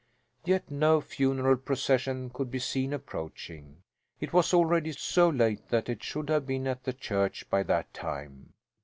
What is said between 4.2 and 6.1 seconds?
was already so late that it